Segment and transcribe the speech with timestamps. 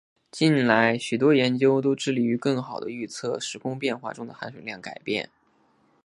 [0.31, 5.29] 近来许多研究都致力于更好地预测时空变化中的含水量改变。